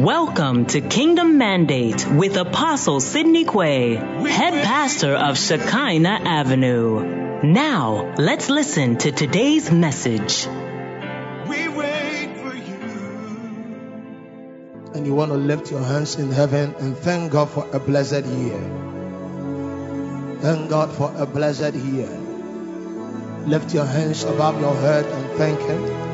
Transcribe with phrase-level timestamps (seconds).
[0.00, 7.42] Welcome to Kingdom Mandate with Apostle Sidney Quay, head pastor of Shekinah Avenue.
[7.42, 10.46] Now, let's listen to today's message.
[11.46, 12.80] We wait for you.
[14.94, 18.24] and you want to lift your hands in heaven and thank God for a blessed
[18.24, 18.60] year.
[20.40, 22.08] Thank God for a blessed year.
[23.44, 26.09] Lift your hands above your head and thank Him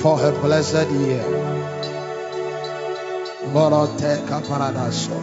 [0.00, 1.24] for a blessed year.
[3.52, 5.18] Moroteka paradaso.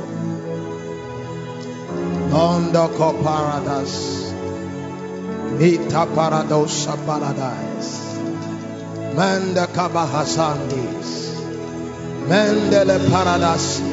[2.32, 3.94] Ondoko paradas.
[5.58, 8.20] Mita paradosa paradise.
[9.16, 11.12] Manda kabahasandis.
[12.28, 13.86] Mendele paradasia.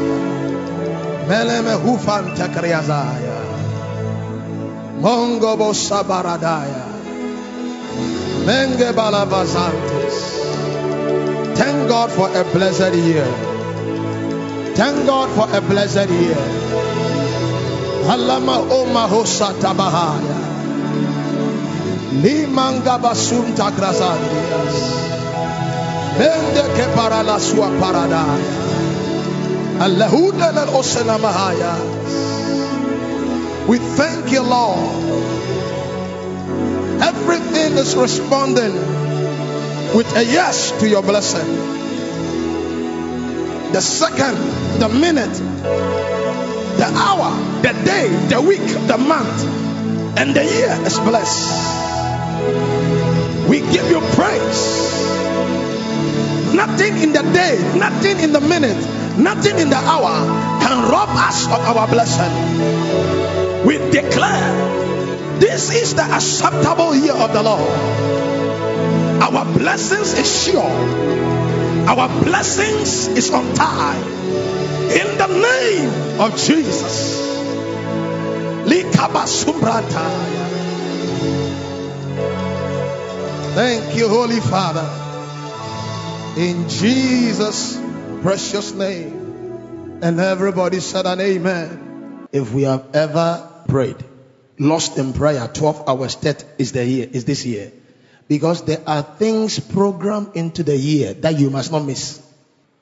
[1.29, 3.39] Meleme hufanta kriazaya.
[5.01, 6.85] Mongo bosa baradaya.
[8.47, 9.92] Menge balavazantis.
[11.83, 13.25] Thank God for a blessed year.
[14.77, 16.37] Thank God for a blessed year.
[18.07, 20.39] Halama oma hosa tabahaya.
[22.23, 24.79] Limanga basunta grazandias.
[26.23, 28.39] Mende ke parala sua paradaya.
[29.83, 31.75] Allahuda lal osena mahaya.
[33.67, 34.87] We thank you, Lord.
[37.03, 39.02] Everything is responding
[39.95, 41.47] with a yes to your blessing.
[43.73, 44.37] The second,
[44.81, 47.31] the minute, the hour,
[47.63, 49.45] the day, the week, the month,
[50.19, 51.73] and the year is blessed.
[53.49, 54.93] We give you praise.
[56.55, 61.47] Nothing in the day, nothing in the minute, nothing in the hour can rob us
[61.47, 63.67] of our blessing.
[63.67, 68.32] We declare this is the acceptable year of the Lord.
[69.33, 70.61] Our blessings is sure.
[71.89, 74.03] Our blessings is on time.
[74.93, 77.19] In the name of Jesus.
[83.55, 84.89] Thank you, Holy Father.
[86.37, 87.81] In Jesus'
[88.21, 90.01] precious name.
[90.03, 92.29] And everybody said an amen.
[92.33, 93.97] If we have ever prayed,
[94.59, 97.73] lost in prayer, 12 hours, that is the year, is this year.
[98.33, 102.19] Because there are things programmed into the year that you must not miss.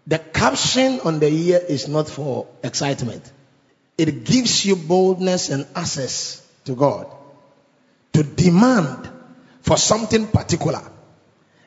[0.06, 3.28] The caption on the year is not for excitement.
[3.98, 7.08] It gives you boldness and access to God
[8.12, 9.10] to demand
[9.62, 10.82] for something particular.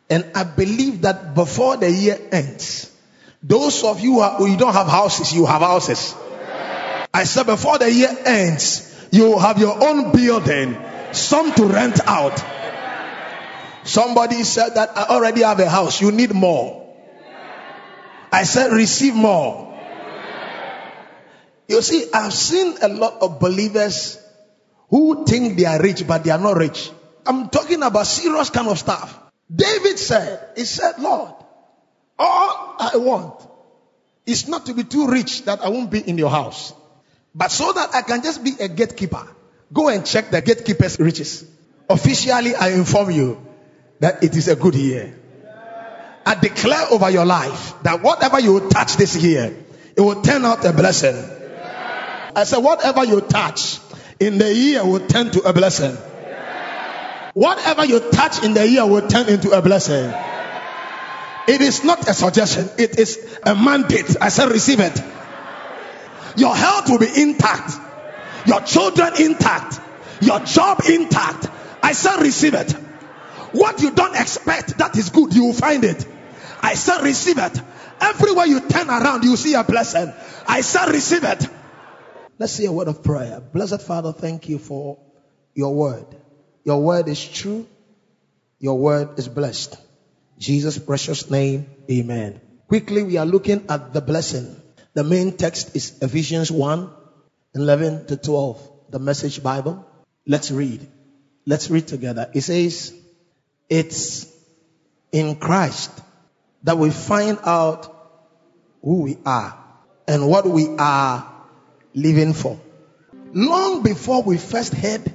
[0.10, 2.90] And I believe that before the year ends,
[3.44, 6.16] those of you who, you don't have houses, you have houses.
[7.14, 10.78] I said before the year ends, you have your own building,
[11.12, 12.63] some to rent out.
[13.84, 16.84] Somebody said that I already have a house, you need more.
[18.32, 19.78] I said receive more.
[21.68, 24.20] You see, I've seen a lot of believers
[24.90, 26.92] who think they are rich, but they are not rich.
[27.26, 29.20] I'm talking about serious kind of stuff.
[29.54, 31.34] David said, He said, Lord,
[32.20, 33.36] all I want
[34.26, 36.74] is not to be too rich that I won't be in your house,
[37.36, 39.28] but so that I can just be a gatekeeper.
[39.72, 41.46] Go and check the gatekeeper's riches.
[41.90, 43.53] Officially, I inform you
[44.04, 45.16] that it is a good year.
[46.26, 49.56] I declare over your life that whatever you touch this year,
[49.96, 51.16] it will turn out a blessing.
[52.36, 53.80] I said, whatever you touch
[54.20, 55.96] in the year will turn to a blessing.
[57.34, 60.14] Whatever you touch in the year will turn into a blessing.
[61.48, 64.18] It is not a suggestion, it is a mandate.
[64.20, 65.02] I said, receive it.
[66.36, 67.72] Your health will be intact,
[68.48, 69.80] your children intact,
[70.20, 71.48] your job intact.
[71.82, 72.76] I said, receive it.
[73.54, 76.06] What you don't expect, that is good, you will find it.
[76.62, 77.62] I said, receive it.
[78.02, 80.12] Everywhere you turn around, you see a blessing.
[80.48, 81.48] I said, receive it.
[82.40, 83.40] Let's say a word of prayer.
[83.40, 84.98] Blessed Father, thank you for
[85.54, 86.06] your word.
[86.64, 87.68] Your word is true.
[88.60, 89.78] Your word is blessed.
[90.40, 92.42] Jesus' precious name, amen.
[92.68, 94.56] Quickly, we are looking at the blessing.
[94.94, 96.90] The main text is Ephesians 1
[97.56, 99.86] 11 to 12, the message Bible.
[100.26, 100.88] Let's read.
[101.46, 102.32] Let's read together.
[102.34, 102.94] It says,
[103.70, 104.28] It's
[105.12, 105.92] in Christ
[106.64, 107.94] that we find out
[108.82, 109.58] who we are
[110.08, 111.32] and what we are
[111.94, 112.60] living for.
[113.34, 115.12] Long before we first heard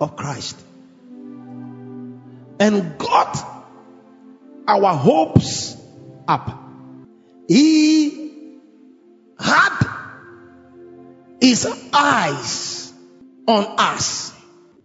[0.00, 0.60] of Christ.
[2.60, 3.36] And got
[4.66, 5.76] our hopes
[6.28, 6.62] up,
[7.48, 8.58] He
[9.38, 9.86] had
[11.40, 12.92] His eyes
[13.46, 14.32] on us,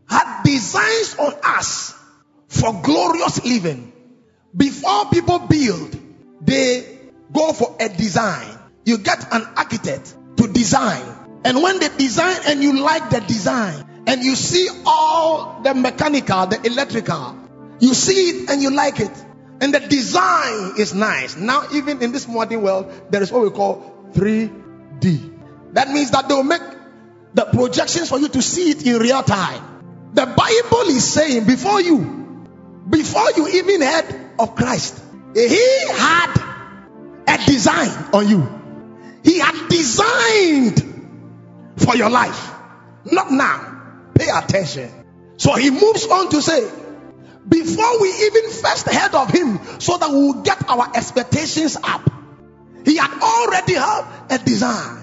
[0.09, 1.98] had designs on us
[2.59, 3.93] for glorious living.
[4.55, 5.97] Before people build,
[6.41, 6.99] they
[7.31, 8.57] go for a design.
[8.85, 11.03] You get an architect to design.
[11.45, 16.47] And when they design and you like the design and you see all the mechanical,
[16.47, 17.37] the electrical,
[17.79, 19.11] you see it and you like it.
[19.61, 21.35] And the design is nice.
[21.35, 25.37] Now, even in this modern world, there is what we call 3D.
[25.73, 26.61] That means that they will make
[27.33, 30.09] the projections for you to see it in real time.
[30.13, 32.18] The Bible is saying before you,
[32.89, 34.99] before you even heard of Christ,
[35.33, 36.33] He had
[37.27, 38.59] a design on you.
[39.23, 40.81] He had designed
[41.77, 42.51] for your life.
[43.05, 44.09] Not now.
[44.15, 44.91] Pay attention.
[45.37, 46.69] So he moves on to say,
[47.47, 52.09] before we even first heard of him, so that we will get our expectations up,
[52.85, 54.97] he had already had a design.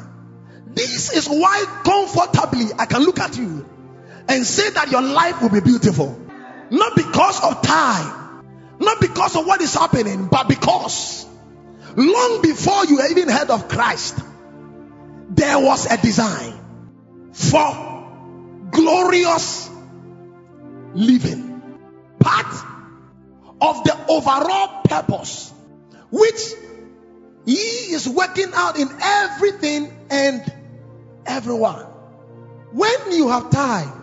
[0.75, 3.65] This is why comfortably I can look at you
[4.29, 6.21] and say that your life will be beautiful.
[6.71, 8.45] Not because of time,
[8.81, 11.27] not because of what is happening, but because
[11.97, 14.19] long before you even heard of Christ,
[15.31, 16.55] there was a design
[17.33, 19.71] for glorious
[20.95, 21.63] living.
[22.19, 22.47] Part
[23.61, 25.53] of the overall purpose
[26.11, 26.53] which
[27.45, 27.53] He
[27.95, 30.53] is working out in everything and
[31.25, 31.87] everyone.
[32.73, 33.96] When you have time,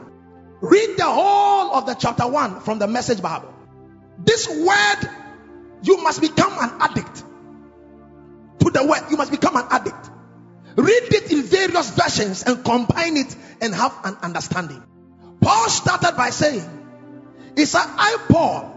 [0.63, 3.54] read the whole of the chapter 1 from the message Bible.
[4.18, 5.10] This word,
[5.83, 7.24] you must become an addict
[8.60, 9.01] to the word.
[9.12, 10.10] You must become an addict.
[10.77, 14.81] Read it in various versions and combine it and have an understanding.
[15.42, 16.68] Paul started by saying,
[17.57, 18.74] He said, I, Paul,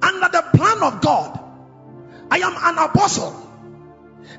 [0.00, 1.40] under the plan of God,
[2.30, 3.34] I am an apostle,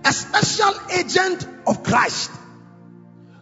[0.06, 2.32] a special agent of Christ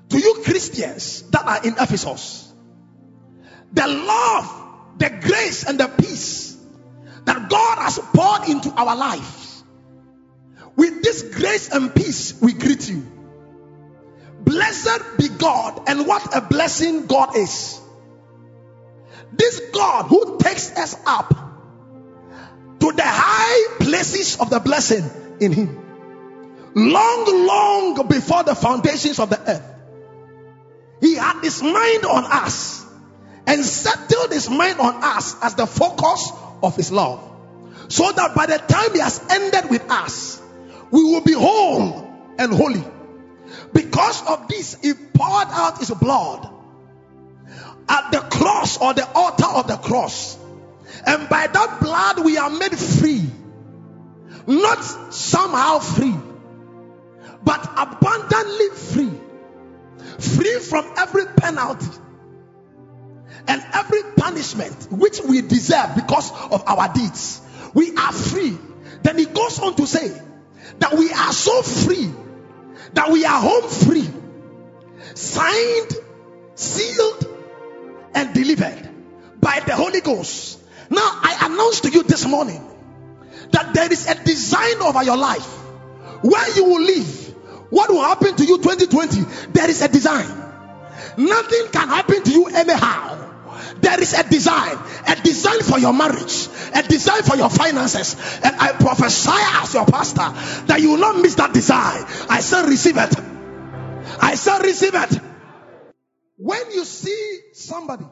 [0.10, 2.51] to you Christians that are in Ephesus,
[3.74, 6.58] the love, the grace, and the peace
[7.26, 9.64] that God has poured into our lives.
[10.76, 13.06] With this grace and peace, we greet you.
[14.44, 17.80] Blessed be God, and what a blessing God is.
[19.34, 21.30] This God who takes us up
[22.80, 25.10] to the high places of the blessing
[25.40, 25.78] in Him,
[26.74, 29.72] long, long before the foundations of the earth.
[31.02, 32.81] He had his mind on us
[33.52, 36.32] and settled his mind on us as the focus
[36.64, 37.22] of his love.
[37.90, 40.42] So that by the time he has ended with us,
[40.90, 42.08] we will be whole
[42.40, 42.84] and holy.
[43.74, 46.50] Because of this, he poured out his blood
[47.90, 50.38] at the cross or the altar of the cross.
[51.06, 53.26] And by that blood, we are made free.
[54.48, 54.82] Not
[55.14, 56.16] somehow free,
[57.44, 59.12] but abundantly free
[60.20, 61.88] free from every penalty
[63.48, 67.42] and every punishment which we deserve because of our deeds.
[67.74, 68.58] We are free.
[69.04, 70.10] Then he goes on to say
[70.80, 72.12] that we are so free
[72.94, 74.10] that we are home free,
[75.16, 75.92] signed,
[76.56, 77.28] sealed,
[78.14, 78.90] and delivered
[79.40, 80.60] by the Holy Ghost.
[80.90, 82.62] Now, I announce to you this morning
[83.52, 85.48] that there is a design over your life
[86.22, 87.32] where you will live
[87.72, 89.22] what will happen to you 2020?
[89.54, 90.28] There is a design.
[91.18, 93.21] Nothing can happen to you anyhow.
[93.82, 98.16] There is a design, a design for your marriage, a design for your finances.
[98.44, 100.30] And I prophesy as your pastor
[100.68, 102.06] that you will not miss that design.
[102.30, 103.16] I say, receive it.
[104.22, 105.20] I say, receive it.
[106.38, 108.06] When you see somebody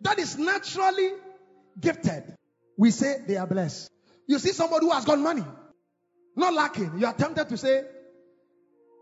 [0.00, 1.10] that is naturally
[1.78, 2.24] gifted,
[2.76, 3.90] we say they are blessed.
[4.26, 5.44] You see somebody who has got money,
[6.36, 7.84] not lacking, you are tempted to say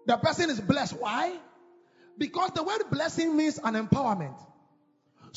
[0.06, 0.94] the person is blessed.
[0.98, 1.32] Why?
[2.16, 4.36] Because the word blessing means an empowerment.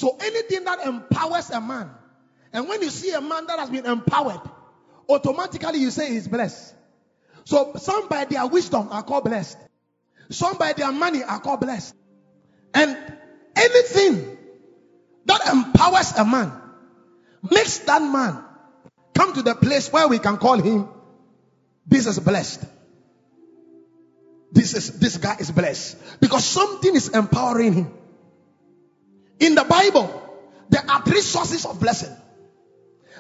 [0.02, 1.92] So anything that empowers a man,
[2.52, 4.42] and when you see a man that has been empowered,
[5.08, 6.74] automatically you say he's blessed.
[7.44, 9.60] So some by their wisdom are called blessed.
[10.32, 11.94] Some by their money are called blessed.
[12.74, 12.98] And
[13.56, 14.40] anything
[15.26, 16.52] that empowers a man
[17.52, 18.44] makes that man
[19.14, 20.90] come to the place where we can call him
[21.86, 22.66] this is blessed
[24.52, 28.01] this is this guy is blessed because something is empowering him.
[29.42, 30.22] In the Bible,
[30.70, 32.16] there are three sources of blessing.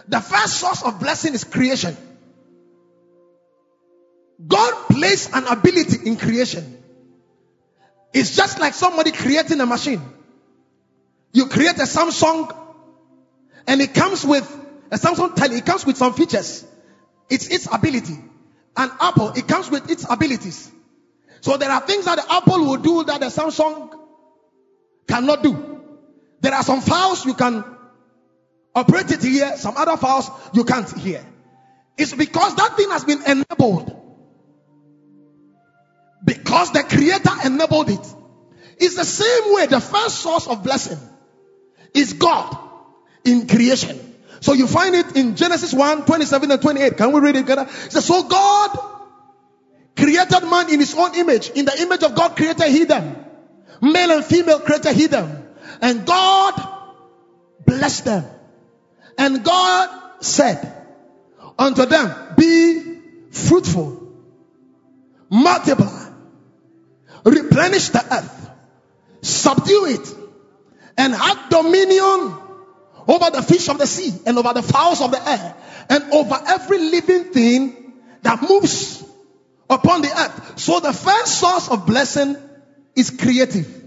[0.07, 1.97] The first source of blessing is creation.
[4.47, 6.77] God placed an ability in creation.
[8.13, 10.01] It's just like somebody creating a machine.
[11.33, 12.55] You create a Samsung
[13.65, 14.45] and it comes with
[14.91, 16.63] a Samsung tele, it comes with some features.
[17.31, 18.17] It's its ability.
[18.77, 20.71] An Apple, it comes with its abilities.
[21.39, 23.97] So there are things that the Apple will do that the Samsung
[25.07, 25.70] cannot do.
[26.41, 27.63] There are some files you can
[28.73, 31.25] operate it here, some other files you can't here.
[31.97, 33.97] It's because that thing has been enabled.
[36.23, 38.15] Because the creator enabled it.
[38.77, 40.97] It's the same way the first source of blessing
[41.93, 42.57] is God
[43.23, 43.99] in creation.
[44.39, 46.97] So you find it in Genesis 1 27 and 28.
[46.97, 47.67] Can we read it together?
[47.69, 48.79] It says, So God
[49.95, 51.51] created man in his own image.
[51.51, 53.23] In the image of God created he them.
[53.81, 55.40] Male and female created he them.
[55.81, 56.67] And God
[57.65, 58.25] blessed them.
[59.17, 60.85] And God said
[61.57, 62.99] unto them, Be
[63.31, 64.13] fruitful,
[65.29, 66.09] multiply,
[67.25, 68.49] replenish the earth,
[69.21, 70.15] subdue it,
[70.97, 72.37] and have dominion
[73.07, 75.55] over the fish of the sea and over the fowls of the air
[75.89, 79.03] and over every living thing that moves
[79.69, 80.59] upon the earth.
[80.59, 82.37] So the first source of blessing
[82.95, 83.80] is creative.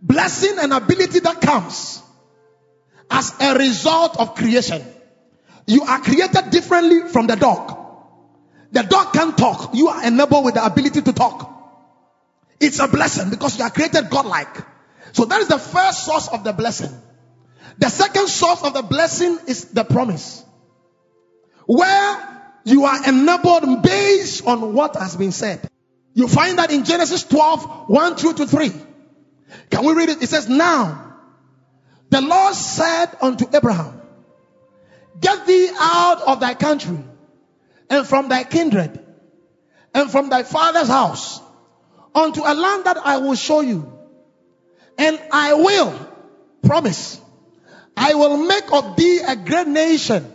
[0.00, 2.02] Blessing and ability that comes
[3.10, 4.82] as a result of creation.
[5.66, 7.76] You are created differently from the dog.
[8.72, 9.74] The dog can talk.
[9.74, 11.54] You are enabled with the ability to talk.
[12.60, 14.54] It's a blessing because you are created godlike.
[15.12, 16.90] So that is the first source of the blessing.
[17.78, 20.44] The second source of the blessing is the promise.
[21.66, 25.66] Where you are enabled based on what has been said.
[26.14, 28.72] You find that in Genesis 12, 1 through to 3.
[29.70, 30.22] Can we read it?
[30.22, 31.14] It says, Now
[32.10, 34.00] the Lord said unto Abraham,
[35.20, 36.98] Get thee out of thy country
[37.90, 38.98] and from thy kindred
[39.94, 41.40] and from thy father's house
[42.14, 43.92] unto a land that I will show you.
[44.96, 45.94] And I will
[46.62, 47.20] promise,
[47.96, 50.32] I will make of thee a great nation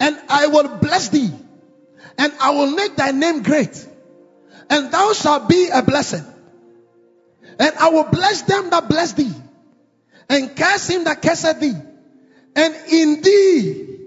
[0.00, 1.30] and I will bless thee
[2.18, 3.86] and I will make thy name great
[4.70, 6.24] and thou shalt be a blessing.
[7.58, 9.32] And I will bless them that bless thee
[10.28, 11.74] and curse him that curseth thee.
[12.56, 13.98] And in thee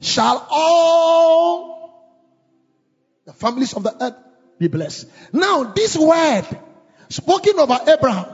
[0.00, 1.76] shall all
[3.24, 4.14] the families of the earth
[4.58, 5.06] be blessed.
[5.32, 6.44] Now, this word
[7.08, 8.26] spoken over Abraham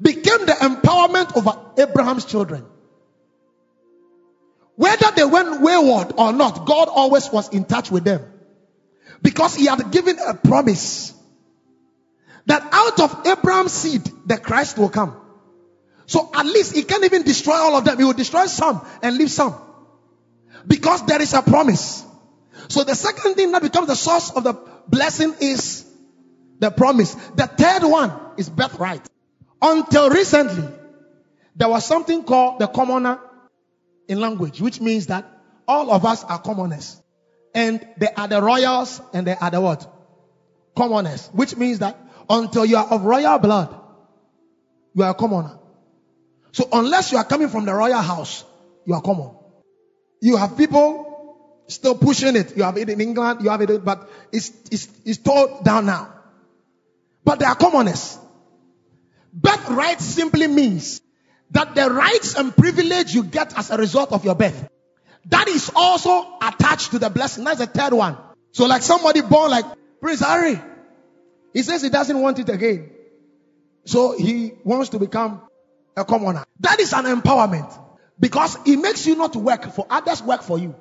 [0.00, 2.64] became the empowerment over Abraham's children.
[4.76, 8.24] Whether they went wayward or not, God always was in touch with them.
[9.22, 11.12] Because he had given a promise
[12.50, 15.16] that out of Abraham's seed, the Christ will come.
[16.06, 17.96] So at least he can't even destroy all of them.
[17.96, 19.54] He will destroy some and leave some.
[20.66, 22.04] Because there is a promise.
[22.68, 24.54] So the second thing that becomes the source of the
[24.88, 25.86] blessing is
[26.58, 27.14] the promise.
[27.36, 29.06] The third one is birthright.
[29.62, 30.68] Until recently,
[31.54, 33.20] there was something called the commoner
[34.08, 35.24] in language, which means that
[35.68, 37.00] all of us are commoners.
[37.54, 39.88] And they are the royals and they are the what?
[40.76, 41.28] Commoners.
[41.32, 43.74] Which means that until you are of royal blood,
[44.94, 45.58] you are a commoner.
[46.52, 48.44] So unless you are coming from the royal house,
[48.86, 49.32] you are common.
[50.22, 51.10] You have people
[51.66, 52.56] still pushing it.
[52.56, 56.12] You have it in England, you have it, but it's, it's, it's told down now.
[57.24, 58.18] But they are commoners.
[59.32, 61.00] Birthright simply means
[61.52, 64.68] that the rights and privilege you get as a result of your birth,
[65.26, 67.44] that is also attached to the blessing.
[67.44, 68.16] That's the third one.
[68.52, 69.64] So like somebody born like
[70.00, 70.60] Prince Harry,
[71.52, 72.90] he says he doesn't want it again.
[73.84, 75.42] So he wants to become
[75.96, 76.44] a commoner.
[76.60, 77.76] That is an empowerment
[78.18, 80.74] because it makes you not work for others work for you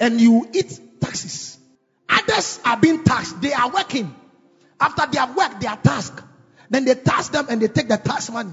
[0.00, 1.58] and you eat taxes.
[2.08, 3.40] Others are being taxed.
[3.40, 4.14] They are working.
[4.80, 6.22] After they have worked, they are tasked.
[6.70, 8.52] Then they tax them and they take the tax money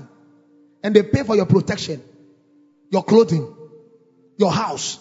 [0.84, 2.04] and they pay for your protection,
[2.92, 3.56] your clothing,
[4.38, 5.00] your house,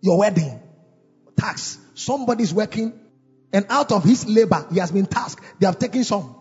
[0.00, 0.60] your wedding,
[1.36, 1.78] tax.
[1.94, 2.98] Somebody's working
[3.52, 5.44] and out of his labor, he has been tasked.
[5.58, 6.34] They have taken some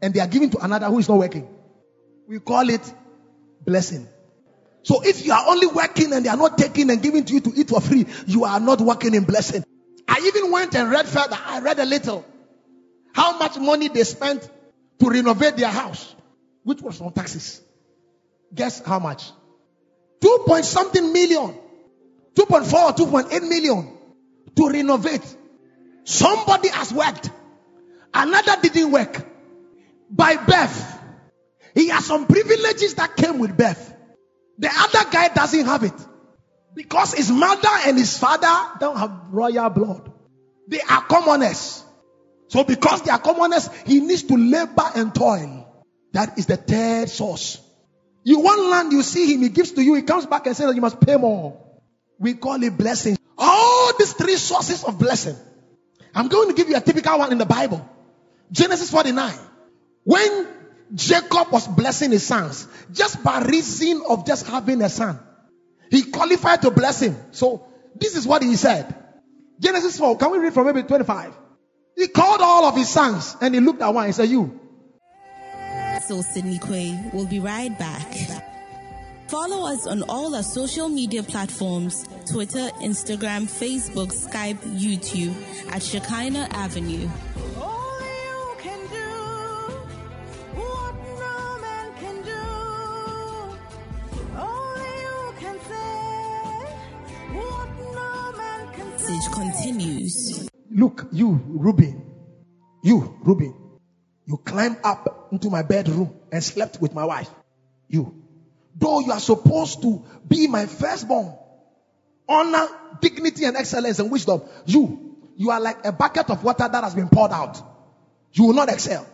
[0.00, 1.48] and they are giving to another who is not working.
[2.26, 2.80] We call it
[3.64, 4.08] blessing.
[4.82, 7.40] So if you are only working and they are not taking and giving to you
[7.40, 9.64] to eat for free, you are not working in blessing.
[10.08, 11.38] I even went and read further.
[11.44, 12.24] I read a little.
[13.14, 14.48] How much money they spent
[15.02, 16.14] to renovate their house,
[16.62, 17.60] which was from taxes.
[18.54, 19.30] Guess how much?
[20.20, 21.58] Two point something million.
[22.34, 23.92] 2.4 or 2.8 million
[24.56, 25.22] to renovate.
[26.04, 27.30] Somebody has worked.
[28.12, 29.24] Another didn't work.
[30.10, 30.98] By birth.
[31.74, 33.94] He has some privileges that came with birth.
[34.58, 35.94] The other guy doesn't have it.
[36.74, 40.12] Because his mother and his father don't have royal blood.
[40.68, 41.82] They are commoners.
[42.48, 45.84] So because they are commoners, he needs to labor and toil.
[46.12, 47.58] That is the third source.
[48.24, 50.66] You want land, you see him, he gives to you, he comes back and says
[50.66, 51.60] that you must pay more.
[52.18, 53.18] We call it blessing.
[53.36, 55.36] All these three sources of blessing.
[56.14, 57.88] I'm going to give you a typical one in the Bible.
[58.50, 59.34] Genesis 49.
[60.04, 60.46] When
[60.94, 65.18] Jacob was blessing his sons, just by reason of just having a son,
[65.92, 67.14] He qualified to bless him.
[67.32, 68.94] So this is what he said.
[69.60, 70.16] Genesis 4.
[70.16, 71.34] Can we read from maybe 25?
[71.96, 74.06] He called all of his sons and he looked at one.
[74.06, 74.58] He said, You.
[76.08, 78.51] So Sydney Quay will be right back.
[79.32, 85.34] Follow us on all our social media platforms Twitter, Instagram, Facebook, Skype, YouTube
[85.72, 87.08] at Shekinah Avenue.
[87.56, 89.08] Only you can do
[90.60, 92.44] what no man can do.
[94.36, 96.76] Only you can say
[97.32, 99.12] what no man can say.
[99.14, 100.48] Message continues.
[100.70, 102.04] Look, you, Reuben.
[102.84, 103.54] You, Reuben.
[104.26, 107.30] You climbed up into my bedroom and slept with my wife.
[107.88, 108.21] You.
[108.76, 111.34] Though you are supposed to be my firstborn,
[112.28, 112.68] honor,
[113.00, 116.94] dignity, and excellence and wisdom, you, you are like a bucket of water that has
[116.94, 117.60] been poured out.
[118.32, 119.06] You will not excel.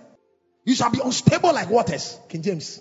[0.64, 2.80] You shall be unstable like waters, King James.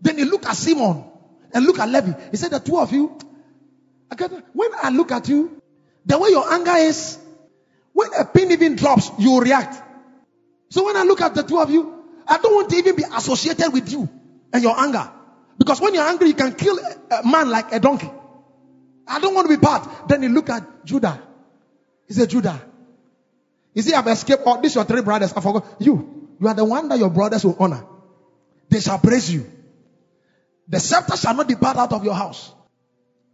[0.00, 1.04] Then he looked at Simon
[1.52, 2.12] and look at Levi.
[2.30, 3.18] He said, The two of you,
[4.52, 5.60] when I look at you,
[6.06, 7.18] the way your anger is,
[7.92, 9.80] when a pin even drops, you react.
[10.70, 13.04] So when I look at the two of you, I don't want to even be
[13.14, 14.08] associated with you
[14.52, 15.10] and your anger.
[15.60, 18.10] Because when you're angry, you can kill a man like a donkey.
[19.06, 20.08] I don't want to be part.
[20.08, 21.22] Then he looked at Judah.
[22.08, 22.58] He said, Judah,
[23.74, 25.34] you see, I've escaped all these your three brothers.
[25.34, 25.66] I forgot.
[25.78, 27.84] You, you are the one that your brothers will honor.
[28.70, 29.52] They shall praise you.
[30.66, 32.52] The scepter shall not depart out of your house.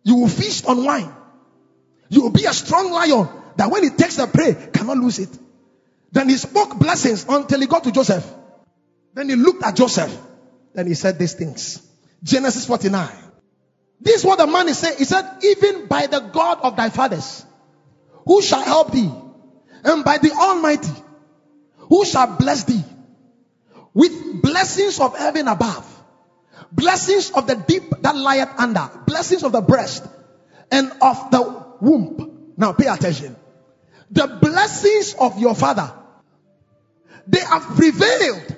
[0.03, 1.15] You will feast on wine.
[2.09, 5.31] You will be a strong lion that when he takes the prey, cannot lose it.
[6.11, 8.27] Then he spoke blessings until he got to Joseph.
[9.15, 10.17] Then he looked at Joseph.
[10.75, 11.86] Then he said these things.
[12.23, 13.09] Genesis 49.
[14.01, 14.99] This is what the man is saying.
[14.99, 17.45] He said, even by the God of thy fathers,
[18.27, 19.11] who shall help thee?
[19.85, 20.93] And by the Almighty,
[21.77, 22.83] who shall bless thee?
[23.95, 25.87] With blessings of heaven above,
[26.73, 30.05] blessings of the deep that lieth under, blessings of the breast
[30.71, 32.53] and of the womb.
[32.57, 33.37] Now pay attention.
[34.11, 35.93] The blessings of your father,
[37.27, 38.57] they have prevailed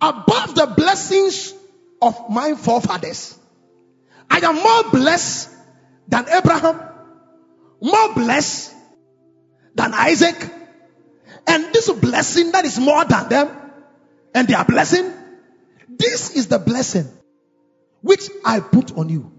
[0.00, 1.54] above the blessings
[2.00, 3.38] of my forefathers.
[4.30, 5.50] I am more blessed
[6.08, 6.80] than Abraham,
[7.80, 8.74] more blessed
[9.74, 10.36] than Isaac,
[11.46, 13.48] and this blessing that is more than them,
[14.34, 15.12] and their blessing,
[15.88, 17.08] this is the blessing
[18.02, 19.32] which I put on you.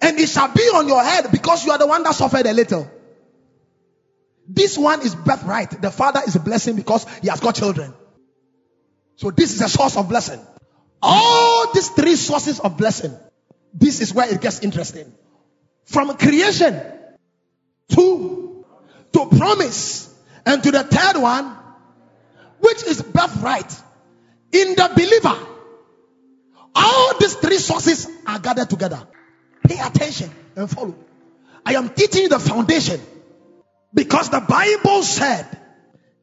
[0.00, 2.52] And it shall be on your head because you are the one that suffered a
[2.52, 2.90] little.
[4.48, 5.80] This one is birthright.
[5.80, 7.94] The father is a blessing because he has got children.
[9.16, 10.40] So this is a source of blessing.
[11.02, 13.14] All these three sources of blessing,
[13.74, 15.12] this is where it gets interesting.
[15.84, 16.80] From creation
[17.88, 18.64] to,
[19.12, 20.14] to promise
[20.46, 21.56] and to the third one,
[22.60, 23.72] which is birthright
[24.52, 25.48] in the believer.
[26.74, 29.06] All these three sources are gathered together.
[29.66, 30.94] Pay attention and follow.
[31.66, 33.00] I am teaching you the foundation
[33.92, 35.46] because the Bible said,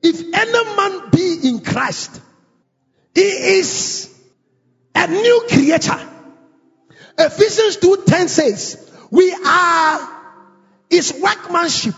[0.01, 2.21] if any man be in Christ,
[3.13, 4.18] he is
[4.99, 6.09] a new creature.
[7.17, 10.09] Ephesians 2:10 says, We are
[10.89, 11.95] his workmanship,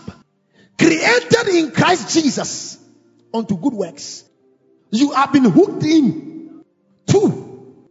[0.78, 2.78] created in Christ Jesus
[3.34, 4.24] unto good works.
[4.90, 6.64] You have been hooked in.
[7.06, 7.88] Two,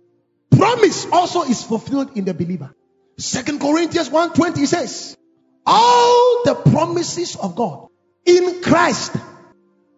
[0.49, 2.73] promise also is fulfilled in the believer.
[3.17, 5.17] Second Corinthians 1:20 says,
[5.65, 7.87] All the promises of God
[8.25, 9.15] in Christ,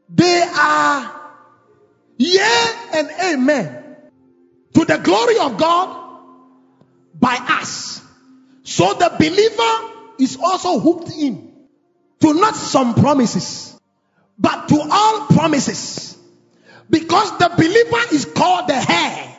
[0.10, 1.21] they are
[2.17, 3.83] yea and amen
[4.86, 6.19] to the glory of God
[7.19, 8.02] by us.
[8.63, 11.54] So the believer is also hooked in
[12.22, 13.80] to not some promises,
[14.38, 16.17] but to all promises.
[16.89, 19.38] Because the believer is called the heir,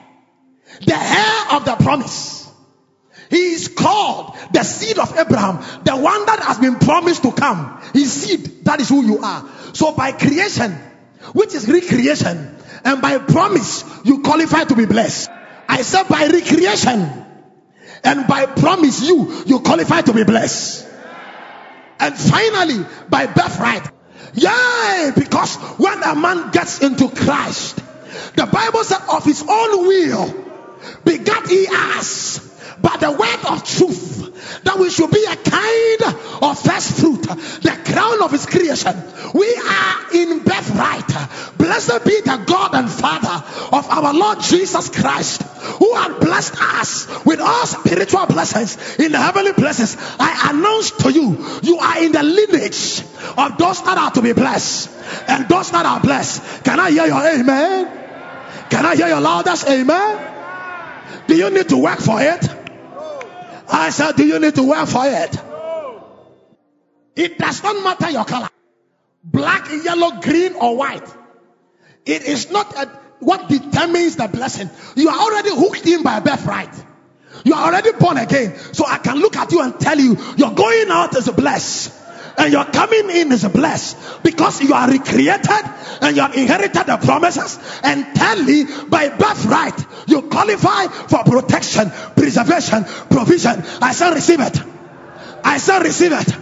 [0.81, 2.51] the heir of the promise.
[3.31, 7.81] He is called the seed of Abraham, the one that has been promised to come.
[7.93, 9.49] His seed, that is who you are.
[9.73, 10.79] So by creation,
[11.33, 15.31] which is recreation, and by promise, you qualify to be blessed.
[15.69, 17.25] I said by recreation,
[18.03, 20.87] and by promise, you you qualify to be blessed.
[21.99, 23.91] And finally, by birthright.
[24.35, 25.13] Yay!
[25.15, 27.77] Because when a man gets into Christ,
[28.35, 30.45] the Bible said of his own will
[31.05, 32.41] begat he us
[32.81, 34.24] by the word of truth
[34.65, 38.95] that we should be a kind of first fruit, the crown of his creation.
[39.35, 41.59] We are in birthright.
[41.59, 43.45] Blessed be the God and Father
[43.77, 49.19] of our Lord Jesus Christ, who has blessed us with all spiritual blessings in the
[49.19, 49.97] heavenly places.
[50.19, 53.01] I announce to you, you are in the lineage
[53.37, 54.91] of those that are to be blessed
[55.29, 56.65] and those that are blessed.
[56.65, 58.01] Can I hear your amen?
[58.71, 60.31] Can I hear your loudest amen?
[61.27, 62.64] Do you need to work for it?
[63.75, 65.37] I said, Do you need to wear for it?
[67.17, 68.49] It does not matter your color
[69.25, 71.09] black, yellow, green, or white.
[72.05, 72.87] It is not a,
[73.21, 74.69] what determines the blessing.
[74.97, 76.75] You are already hooked in by birthright.
[77.45, 78.57] You are already born again.
[78.73, 82.04] So I can look at you and tell you, you're going out as a blessed.
[82.37, 85.65] And you're coming in a blessed because you are recreated
[86.01, 87.59] and you have inherited the promises.
[87.83, 88.15] And
[88.47, 93.63] me, by birthright, you qualify for protection, preservation, provision.
[93.81, 94.61] I shall receive it.
[95.45, 96.37] I shall receive it.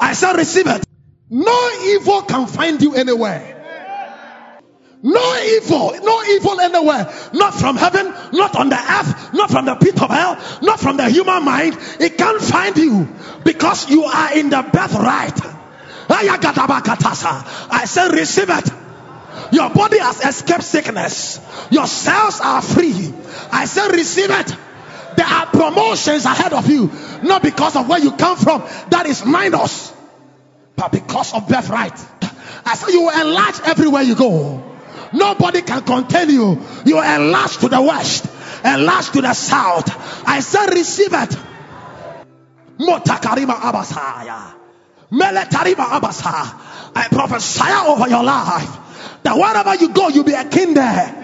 [0.00, 0.84] I shall receive it.
[1.30, 3.53] No evil can find you anywhere.
[5.04, 7.12] No evil, no evil anywhere.
[7.34, 10.96] Not from heaven, not on the earth, not from the pit of hell, not from
[10.96, 11.76] the human mind.
[12.00, 13.06] It can't find you
[13.44, 15.38] because you are in the birthright.
[17.70, 18.70] I say, receive it.
[19.52, 21.38] Your body has escaped sickness.
[21.70, 23.12] Your cells are free.
[23.52, 24.56] I say, receive it.
[25.16, 26.90] There are promotions ahead of you,
[27.22, 28.62] not because of where you come from.
[28.88, 29.92] That is minus
[30.76, 31.92] but because of birthright.
[32.64, 34.73] I say you will enlarge everywhere you go.
[35.14, 36.60] Nobody can contain you.
[36.84, 38.26] You enlarge to the west,
[38.64, 40.26] enlarge to the south.
[40.26, 41.36] I say receive it.
[42.78, 44.54] Motakarima Abasaya.
[45.12, 46.92] Meletarima Abasa.
[46.96, 51.20] I prophesy over your life that wherever you go, you'll be a king there.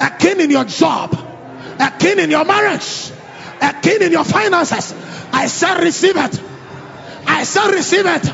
[0.00, 1.12] A king in your job,
[1.80, 3.10] a king in your marriage,
[3.60, 4.94] a king in your finances.
[5.32, 6.42] I say receive it.
[7.26, 8.32] I say receive it.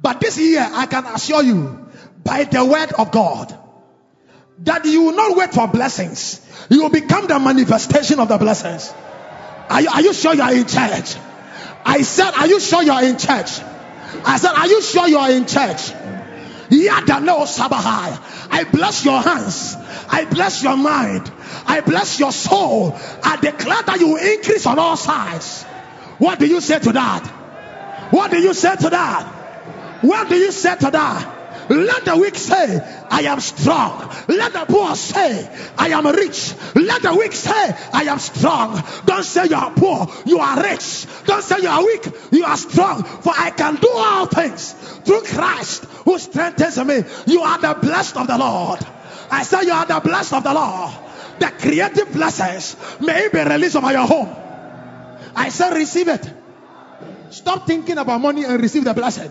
[0.00, 1.81] But this year, I can assure you,
[2.24, 3.58] by the word of God,
[4.60, 6.40] that you will not wait for blessings.
[6.70, 8.92] You will become the manifestation of the blessings.
[9.68, 11.16] Are you, are you sure you are in church?
[11.84, 13.60] I said, Are you sure you are in church?
[14.24, 15.92] I said, Are you sure you are in church?
[18.50, 19.76] I bless your hands.
[20.08, 21.30] I bless your mind.
[21.66, 22.98] I bless your soul.
[23.22, 25.64] I declare that you will increase on all sides.
[26.18, 27.26] What do you say to that?
[28.10, 29.24] What do you say to that?
[30.02, 31.41] What do you say to that?
[31.68, 34.10] Let the weak say, I am strong.
[34.28, 35.48] Let the poor say,
[35.78, 36.54] I am rich.
[36.74, 38.82] Let the weak say, I am strong.
[39.04, 41.06] Don't say you are poor, you are rich.
[41.26, 43.04] Don't say you are weak, you are strong.
[43.04, 47.04] For I can do all things through Christ who strengthens me.
[47.26, 48.80] You are the blessed of the Lord.
[49.30, 50.92] I say you are the blessed of the Lord.
[51.38, 54.34] The creative blessings may be released over your home.
[55.34, 56.30] I say receive it.
[57.30, 59.30] Stop thinking about money and receive the blessing.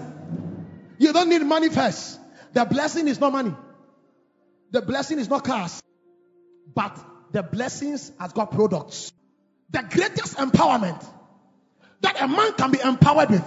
[0.98, 2.20] You don't need money first.
[2.54, 3.56] The blessing is not money.
[4.72, 5.82] The blessing is not cars.
[6.74, 6.98] But
[7.32, 9.12] the blessings has got products.
[9.70, 11.06] The greatest empowerment
[12.02, 13.46] that a man can be empowered with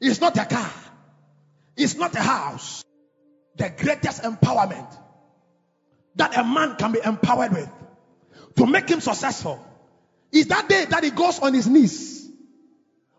[0.00, 0.70] is not a car.
[1.76, 2.84] It's not a house.
[3.56, 4.88] The greatest empowerment
[6.16, 7.70] that a man can be empowered with
[8.56, 9.64] to make him successful
[10.32, 12.28] is that day that he goes on his knees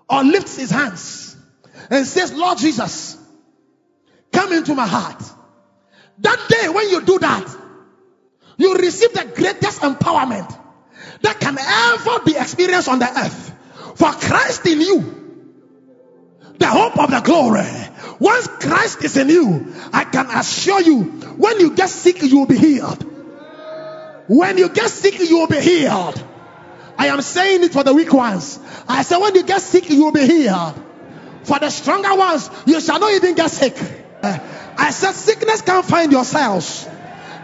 [0.09, 1.35] or lifts his hands
[1.89, 3.17] and says, Lord Jesus,
[4.35, 5.23] come into my heart.
[6.19, 7.55] That day when you do that,
[8.57, 10.57] you receive the greatest empowerment
[11.21, 13.53] that can ever be experienced on the earth.
[13.95, 15.25] For Christ in you,
[16.57, 17.65] the hope of the glory.
[18.19, 21.03] Once Christ is in you, I can assure you,
[21.37, 23.03] when you get sick, you will be healed.
[24.27, 26.23] When you get sick, you will be healed.
[26.97, 28.59] I am saying it for the weak ones.
[28.87, 30.81] I say, when you get sick, you will be healed.
[31.43, 33.75] For the stronger ones, you shall not even get sick.
[34.77, 36.87] I said, sickness can't find your cells,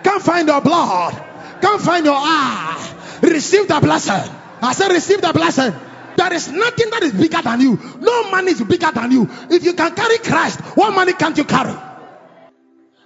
[0.03, 1.13] can't find your blood,
[1.61, 3.19] can't find your eye.
[3.21, 4.35] Receive the blessing.
[4.61, 5.73] I said, receive the blessing.
[6.17, 7.79] There is nothing that is bigger than you.
[7.99, 9.29] No money is bigger than you.
[9.49, 11.73] If you can carry Christ, what money can't you carry?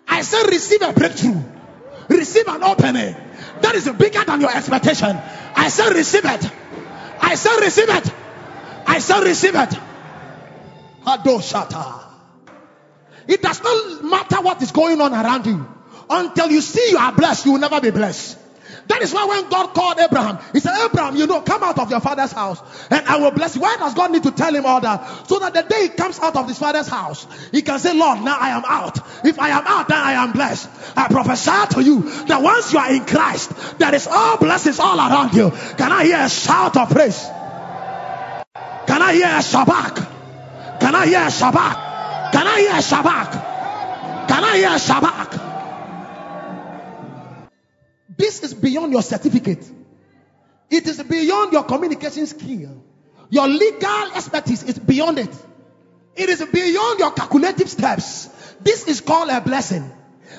[0.07, 1.41] I said, receive a breakthrough,
[2.09, 3.15] receive an opening
[3.61, 5.17] that is bigger than your expectation.
[5.55, 6.51] I said, receive it.
[7.21, 8.13] I said, receive it.
[8.87, 9.79] I said, receive it.
[11.05, 12.04] Adoshata.
[13.27, 15.67] It does not matter what is going on around you.
[16.09, 18.39] Until you see you are blessed, you will never be blessed.
[18.87, 21.89] That is why when God called Abraham, he said, Abraham, you know, come out of
[21.89, 22.61] your father's house
[22.91, 23.61] and I will bless you.
[23.61, 25.27] Why does God need to tell him all that?
[25.27, 28.21] So that the day he comes out of his father's house, he can say, Lord,
[28.21, 28.99] now I am out.
[29.25, 30.69] If I am out, then I am blessed.
[30.95, 34.97] I prophesy to you that once you are in Christ, there is all blessings all
[34.99, 35.49] around you.
[35.77, 37.19] Can I hear a shout of praise?
[38.85, 40.11] Can I hear a shabach?
[40.79, 41.84] Can I hear a Shabbat?
[42.35, 44.27] Can I hear Shabbat?
[44.27, 45.29] Can I hear Shabbat?
[48.17, 49.65] This is beyond your certificate.
[50.69, 52.83] It is beyond your communication skill.
[53.29, 55.33] Your legal expertise is beyond it.
[56.17, 58.25] It is beyond your calculative steps.
[58.59, 59.89] This is called a blessing.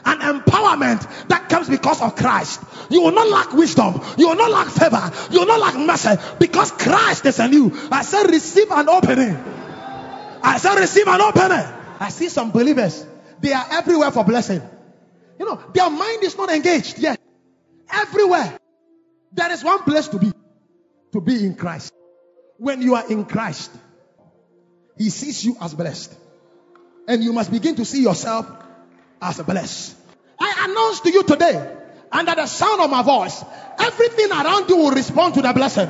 [0.04, 2.60] an empowerment that comes because of Christ.
[2.90, 4.02] You will not lack wisdom.
[4.18, 5.12] You will not lack favor.
[5.32, 7.72] You will not lack mercy because Christ is in you.
[7.90, 9.36] I said, receive an opening.
[10.42, 11.75] I said, receive an opening.
[11.98, 13.04] I see some believers.
[13.40, 14.62] They are everywhere for blessing.
[15.38, 17.20] You know, their mind is not engaged yet.
[17.92, 18.58] Everywhere.
[19.32, 20.32] There is one place to be.
[21.12, 21.92] To be in Christ.
[22.58, 23.70] When you are in Christ,
[24.98, 26.14] He sees you as blessed.
[27.08, 28.46] And you must begin to see yourself
[29.20, 29.96] as a blessed.
[30.38, 31.76] I announce to you today,
[32.10, 33.44] under the sound of my voice,
[33.78, 35.88] everything around you will respond to the blessing.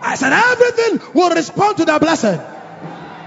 [0.00, 2.40] I said, everything will respond to the blessing.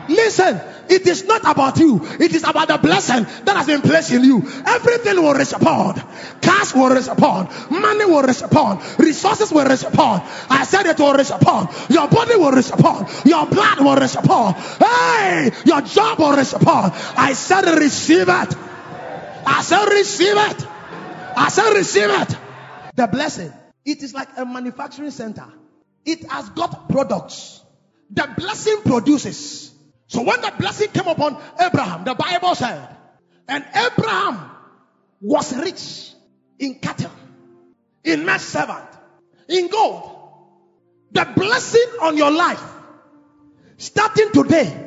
[0.08, 4.12] Listen, it is not about you, it is about the blessing that has been placed
[4.12, 4.38] in you.
[4.66, 6.02] Everything will respond.
[6.42, 10.24] Cash will respond, money will respond, resources will respond.
[10.50, 11.70] I said it will respond.
[11.90, 14.56] Your body will respond, your blood will respond.
[14.56, 16.94] Hey, your job will respond.
[17.18, 18.56] I said, receive it.
[19.46, 20.68] I said, receive it.
[21.38, 22.38] I said, receive it.
[22.96, 23.54] The blessing,
[23.86, 25.46] it is like a manufacturing center,
[26.06, 27.62] it has got products.
[28.10, 29.72] The blessing produces.
[30.08, 32.88] So when the blessing came upon Abraham, the Bible said,
[33.48, 34.50] and Abraham
[35.22, 36.14] was rich
[36.60, 37.12] in cattle,
[38.04, 38.88] in men servant,
[39.50, 40.14] in gold.
[41.12, 42.64] The blessing on your life,
[43.78, 44.86] starting today,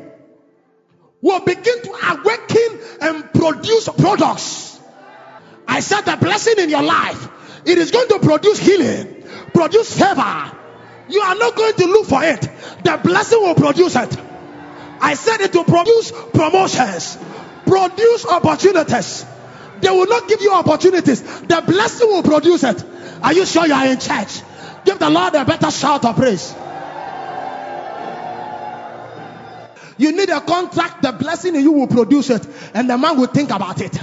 [1.22, 4.80] will begin to awaken and produce products.
[5.68, 7.28] I said the blessing in your life,
[7.66, 10.56] it is going to produce healing, produce favor.
[11.08, 12.40] You are not going to look for it.
[12.84, 14.29] The blessing will produce it.
[15.00, 17.18] I said it to produce promotions,
[17.66, 19.24] produce opportunities.
[19.80, 21.22] They will not give you opportunities.
[21.22, 22.84] The blessing will produce it.
[23.22, 24.42] Are you sure you are in church?
[24.84, 26.54] Give the Lord a better shout of praise.
[29.96, 33.26] You need a contract, the blessing in you will produce it, and the man will
[33.26, 33.98] think about it.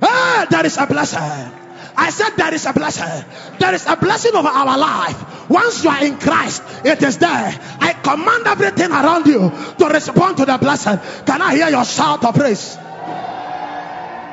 [0.00, 1.59] Ah, there is a blessing.
[1.96, 3.24] I said there is a blessing.
[3.58, 5.48] There is a blessing over our life.
[5.50, 7.58] Once you are in Christ, it is there.
[7.80, 10.98] I command everything around you to respond to the blessing.
[11.26, 12.76] Can I hear your shout of praise?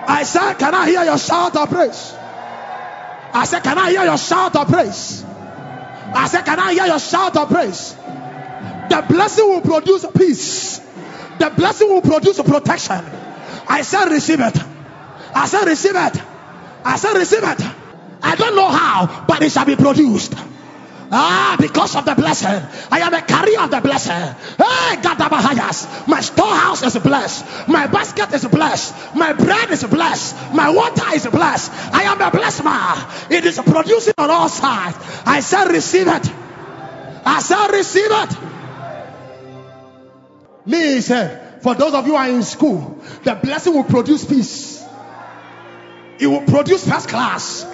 [0.07, 2.13] I said, Can I hear your shout of praise?
[3.33, 5.23] I said, Can I hear your shout of praise?
[6.13, 7.95] I said, Can I hear your shout of praise?
[8.89, 10.79] The blessing will produce peace.
[11.39, 13.03] The blessing will produce protection.
[13.67, 14.57] I said, Receive it.
[15.35, 16.21] I said, Receive it.
[16.87, 17.61] I said, Receive it.
[18.23, 20.33] I don't know how, but it shall be produced.
[21.11, 22.61] Ah, because of the blessing.
[22.91, 24.13] I am a carrier of the blessing.
[24.13, 26.07] Hey, Gadabahayas.
[26.07, 27.45] My storehouse is blessed.
[27.67, 29.15] My basket is blessed.
[29.15, 30.35] My bread is blessed.
[30.53, 31.71] My water is blessed.
[31.93, 33.05] I am a blessed man.
[33.29, 34.97] It is producing on all sides.
[35.25, 36.31] I said, receive it.
[37.25, 38.37] I said, receive it.
[40.65, 44.86] Me said, for those of you who are in school, the blessing will produce peace.
[46.19, 47.65] It will produce first class.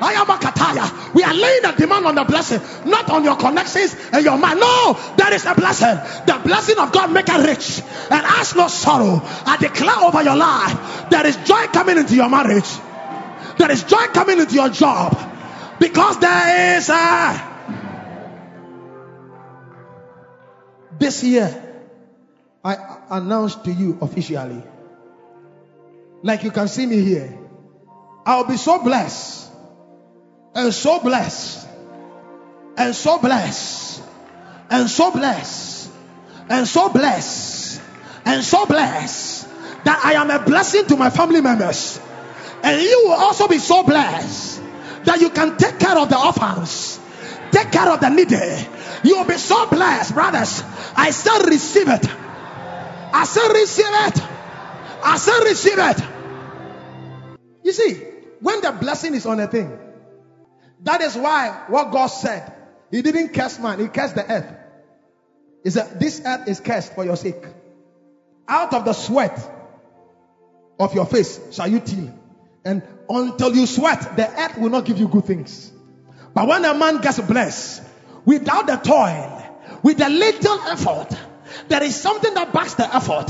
[0.00, 1.14] I am a kataya.
[1.14, 4.60] We are laying a demand on the blessing, not on your connections and your mind.
[4.60, 5.96] No, there is a blessing.
[6.26, 7.80] The blessing of God make it rich
[8.10, 9.22] and ask no sorrow.
[9.24, 12.68] I declare over your life, there is joy coming into your marriage.
[13.58, 15.16] There is joy coming into your job
[15.80, 17.52] because there is a.
[20.98, 21.62] This year,
[22.62, 24.62] I announced to you officially,
[26.22, 27.38] like you can see me here,
[28.26, 29.48] I'll be so blessed
[30.56, 31.68] and so blessed
[32.76, 34.02] and so blessed
[34.68, 35.90] and so blessed
[36.48, 37.80] and so blessed
[38.24, 39.48] and so blessed
[39.84, 42.00] that I am a blessing to my family members.
[42.64, 44.60] And you will also be so blessed
[45.04, 46.98] that you can take care of the orphans,
[47.52, 48.68] take care of the needy.
[49.04, 50.64] You will be so blessed, brothers.
[50.96, 52.08] I said, receive it.
[52.10, 54.20] I said, receive it.
[55.04, 56.02] I said, receive it.
[57.62, 59.78] You see, when the blessing is on a thing,
[60.82, 62.52] that is why what God said,
[62.90, 64.54] He didn't curse man, He cursed the earth.
[65.64, 67.44] He said, This earth is cursed for your sake.
[68.48, 69.38] Out of the sweat
[70.78, 72.12] of your face shall you till.
[72.64, 75.72] And until you sweat, the earth will not give you good things.
[76.34, 77.82] But when a man gets blessed,
[78.24, 79.42] without the toil,
[79.82, 81.16] with a little effort,
[81.68, 83.28] there is something that backs the effort,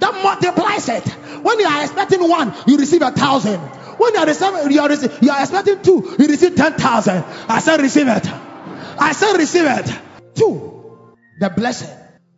[0.00, 1.06] that multiplies it.
[1.42, 3.60] When you are expecting one, you receive a thousand.
[4.00, 7.22] When you are, receiving, you are, receiving, you are expecting two, you receive ten thousand.
[7.48, 8.26] I said, receive it.
[8.26, 10.00] I said, receive it.
[10.34, 11.90] Two, the blessing.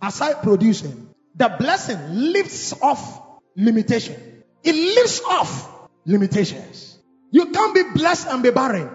[0.03, 1.99] Aside producing, the blessing
[2.33, 3.23] lifts off
[3.55, 4.43] limitation.
[4.65, 6.99] It lifts off limitations.
[7.31, 8.91] You can't be blessed and be barren.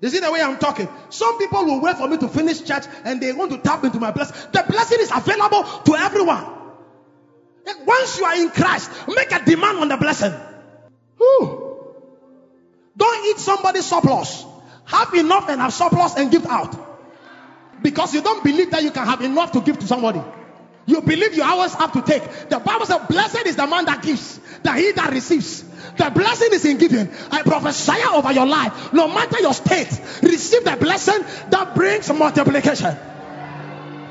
[0.00, 0.88] You see the way I'm talking?
[1.08, 3.98] Some people will wait for me to finish church and they want to tap into
[3.98, 4.36] my blessing.
[4.52, 6.46] The blessing is available to everyone.
[7.84, 10.32] Once you are in Christ, make a demand on the blessing.
[11.16, 11.57] Whew.
[12.98, 14.44] Don't eat somebody's surplus.
[14.84, 16.74] Have enough and have surplus and give out.
[17.80, 20.20] Because you don't believe that you can have enough to give to somebody.
[20.86, 22.48] You believe you always have to take.
[22.48, 25.62] The Bible says, Blessed is the man that gives, that he that receives.
[25.96, 27.10] The blessing is in giving.
[27.30, 28.92] I prophesy over your life.
[28.92, 29.90] No matter your state,
[30.22, 32.96] receive the blessing that brings multiplication.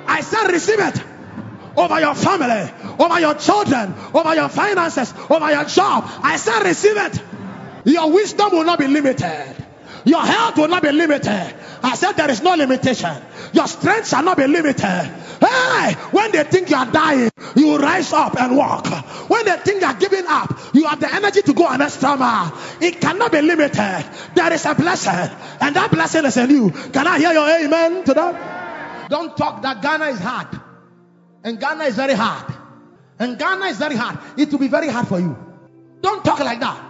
[0.07, 1.03] I said, receive it
[1.75, 6.05] over your family, over your children, over your finances, over your job.
[6.23, 7.21] I said, receive it.
[7.87, 9.55] Your wisdom will not be limited.
[10.03, 11.55] Your health will not be limited.
[11.81, 13.15] I said, there is no limitation.
[13.53, 14.83] Your strength shall not be limited.
[15.39, 18.87] Hey, when they think you are dying, you rise up and walk.
[19.29, 22.17] When they think you are giving up, you have the energy to go an extra
[22.17, 22.57] mile.
[22.81, 24.05] It cannot be limited.
[24.35, 26.71] There is a blessing, and that blessing is in you.
[26.71, 29.09] Can I hear your amen to that?
[29.09, 30.47] Don't talk that Ghana is hard.
[31.43, 32.53] And Ghana is very hard.
[33.19, 34.19] And Ghana is very hard.
[34.37, 35.37] It will be very hard for you.
[36.01, 36.86] Don't talk like that.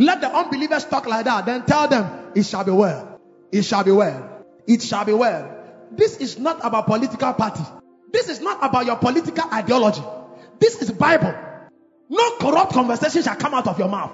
[0.00, 1.44] Let the unbelievers talk like that.
[1.44, 3.20] Then tell them, it shall be well.
[3.52, 4.46] It shall be well.
[4.66, 5.58] It shall be well.
[5.92, 7.62] This is not about political party.
[8.10, 10.02] This is not about your political ideology.
[10.58, 11.34] This is Bible.
[12.08, 14.12] No corrupt conversation shall come out of your mouth.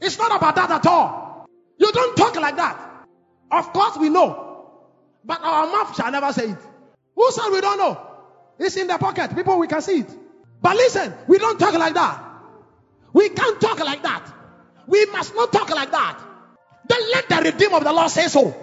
[0.00, 1.46] It's not about that at all.
[1.76, 3.06] You don't talk like that.
[3.50, 4.80] Of course we know.
[5.22, 6.58] But our mouth shall never say it.
[7.14, 8.00] Who said we don't know?
[8.58, 9.36] It's in the pocket.
[9.36, 10.10] People, we can see it.
[10.62, 12.24] But listen, we don't talk like that.
[13.12, 14.32] We can't talk like that.
[14.86, 16.20] We must not talk like that.
[16.88, 18.54] Then let the redeemer of the Lord say so.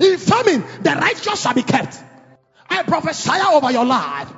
[0.00, 1.96] In famine, the righteous shall be kept.
[2.68, 4.32] I prophesy over your life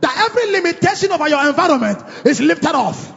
[0.00, 3.12] that every limitation over your environment is lifted off.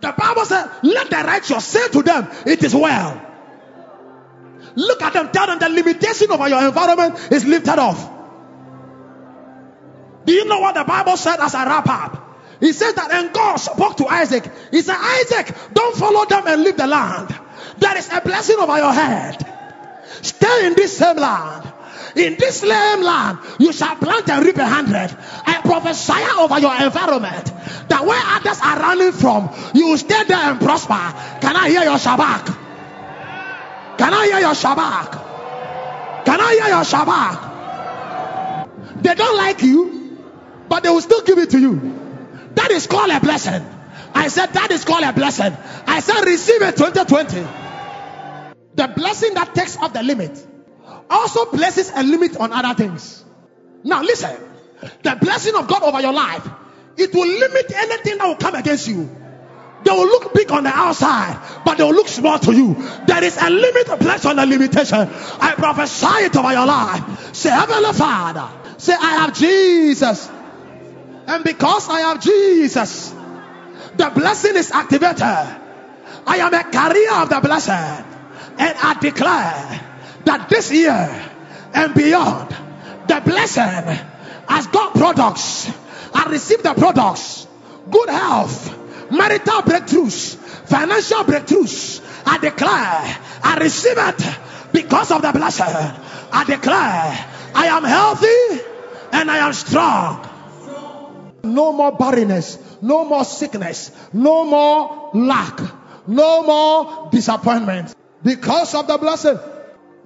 [0.00, 3.20] The Bible says, let the righteous say to them, it is well.
[4.74, 8.10] Look at them, tell them the limitation over your environment is lifted off.
[10.24, 12.27] Do you know what the Bible said as a wrap up?
[12.60, 14.50] He said that, and God spoke to Isaac.
[14.70, 17.34] He said, Isaac, don't follow them and leave the land.
[17.78, 19.46] There is a blessing over your head.
[20.22, 21.72] Stay in this same land.
[22.16, 25.16] In this same land, you shall plant and reap a hundred.
[25.46, 27.52] I prophesy over your environment
[27.88, 31.14] that where others are running from, you will stay there and prosper.
[31.40, 32.58] Can I hear your shabach?
[33.98, 35.12] Can I hear your shabach?
[36.24, 37.52] Can I hear your shabach?
[39.02, 40.18] They don't like you,
[40.68, 41.97] but they will still give it to you.
[42.54, 43.64] That is called a blessing.
[44.14, 45.56] I said that is called a blessing.
[45.86, 47.46] I said receive it 2020.
[48.74, 50.46] The blessing that takes off the limit
[51.10, 53.24] also places a limit on other things.
[53.84, 54.36] Now listen,
[55.02, 56.48] the blessing of God over your life,
[56.96, 59.08] it will limit anything that will come against you.
[59.84, 62.74] They will look big on the outside, but they will look small to you.
[63.06, 64.98] There is a limit placed on the limitation.
[64.98, 67.34] I prophesy it over your life.
[67.34, 70.28] Say, Heavenly Father, say, I have Jesus.
[71.28, 73.14] And because I have Jesus,
[73.96, 75.22] the blessing is activated.
[75.22, 78.04] I am a carrier of the blessing.
[78.58, 79.80] And I declare
[80.24, 81.30] that this year
[81.74, 82.48] and beyond,
[83.08, 83.62] the blessing
[84.48, 85.70] has got products.
[86.14, 87.46] I receive the products,
[87.90, 92.02] good health, marital breakthroughs, financial breakthroughs.
[92.26, 94.38] I declare, I receive it
[94.72, 95.66] because of the blessing.
[96.32, 98.62] I declare, I am healthy
[99.12, 100.27] and I am strong.
[101.54, 105.60] No more barrenness, no more sickness, no more lack,
[106.06, 109.38] no more disappointment because of the blessing.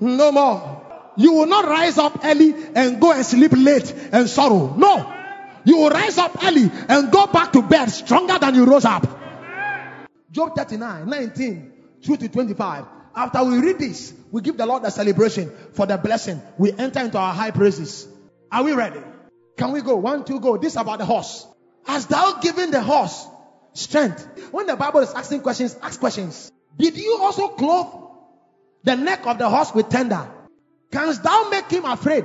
[0.00, 1.12] No more.
[1.16, 4.74] You will not rise up early and go and sleep late and sorrow.
[4.76, 5.12] No.
[5.64, 9.06] You will rise up early and go back to bed stronger than you rose up.
[10.30, 12.84] Job 39, 19 through to 25.
[13.14, 16.40] After we read this, we give the Lord a celebration for the blessing.
[16.58, 18.08] We enter into our high praises.
[18.50, 19.00] Are we ready?
[19.62, 19.94] Can we go?
[19.94, 20.56] One, two, go.
[20.56, 21.46] This is about the horse.
[21.86, 23.28] Has thou given the horse
[23.74, 24.26] strength?
[24.50, 26.50] When the Bible is asking questions, ask questions.
[26.76, 28.10] Did you also clothe
[28.82, 30.28] the neck of the horse with tender?
[30.90, 32.24] Canst thou make him afraid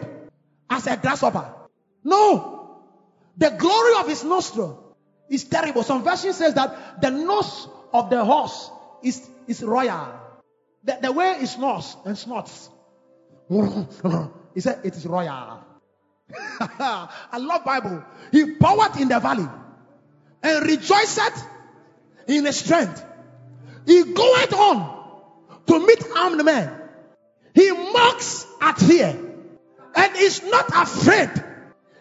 [0.67, 1.53] as a grasshopper?
[2.03, 2.81] No.
[3.37, 4.97] The glory of his nostril
[5.29, 5.83] is terrible.
[5.83, 8.71] Some version says that the nose of the horse
[9.03, 10.19] is, is royal.
[10.83, 12.67] The, the way it snorts and snorts.
[14.55, 15.66] he said it is royal.
[16.49, 18.03] I love Bible.
[18.31, 19.47] He powered in the valley
[20.43, 21.19] and rejoiced
[22.27, 23.03] in his strength.
[23.85, 24.97] He goeth on
[25.67, 26.73] to meet armed men.
[27.53, 29.17] He mocks at fear
[29.95, 31.31] and is not afraid.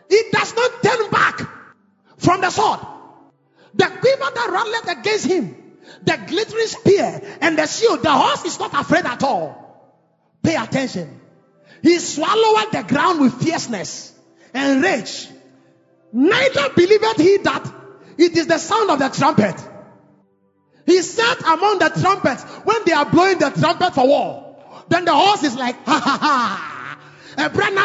[0.09, 1.41] He does not turn back
[2.19, 2.81] from the sword.
[3.75, 5.55] The quiver that rattleth against him,
[6.03, 9.63] the glittering spear and the shield, the horse is not afraid at all.
[10.43, 11.21] Pay attention.
[11.83, 14.16] He swallowed the ground with fierceness
[14.57, 15.29] and rage.
[16.13, 17.73] Neither believeth he that
[18.19, 19.55] it is the sound of the trumpet.
[20.87, 24.57] He sat among the trumpets when they are blowing the trumpet for war.
[24.89, 26.99] Then the horse is like, ha ha ha.
[27.39, 27.77] A brand.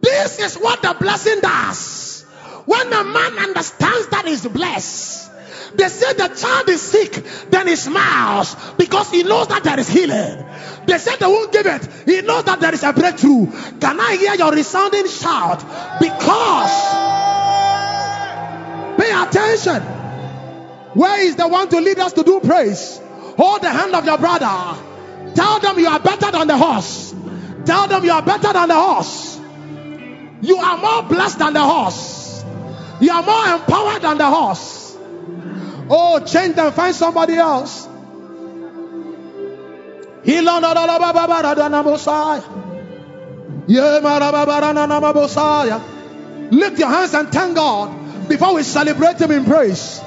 [0.00, 2.22] This is what the blessing does.
[2.66, 5.23] When a man understands that he's blessed,
[5.76, 9.88] they say the child is sick, then he smiles because he knows that there is
[9.88, 10.44] healing.
[10.86, 13.46] They said they won't give it, he knows that there is a breakthrough.
[13.80, 15.58] Can I hear your resounding shout?
[16.00, 16.74] Because,
[18.98, 19.82] pay attention.
[20.94, 23.00] Where is the one to lead us to do praise?
[23.36, 24.80] Hold the hand of your brother.
[25.34, 27.14] Tell them you are better than the horse.
[27.64, 29.40] Tell them you are better than the horse.
[30.42, 32.44] You are more blessed than the horse.
[33.00, 34.83] You are more empowered than the horse.
[35.90, 37.88] Oh, change them, find somebody else.
[46.50, 50.00] Lift your hands and thank God before we celebrate Him in praise.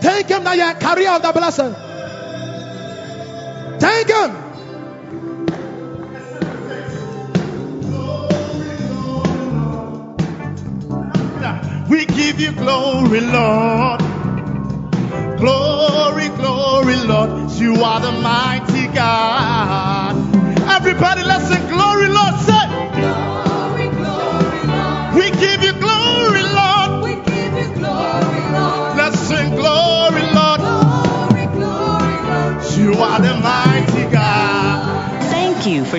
[0.00, 1.74] Thank Him that you are carrier of the blessing.
[3.80, 4.50] Thank Him.
[11.88, 13.99] We give you glory, Lord.
[17.80, 20.14] You are the mighty God.
[20.68, 21.69] Everybody, let's sing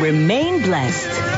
[0.00, 1.33] remain blessed.